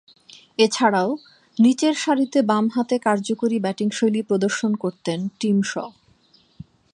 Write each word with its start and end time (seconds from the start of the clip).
এছাড়াও, 0.59 1.09
নিচেরসারিতে 1.57 2.39
বামহাতে 2.41 2.95
কার্যকরী 2.99 3.57
ব্যাটিংশৈলী 3.59 4.21
প্রদর্শন 4.21 4.71
করতেন 4.75 5.19
টিম 5.39 5.57
শ। 5.63 5.73